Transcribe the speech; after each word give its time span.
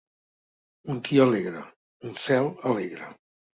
Un 0.93 1.01
dia 1.09 1.27
alegre, 1.29 1.63
un 2.11 2.19
cel 2.25 2.53
alegre. 2.73 3.15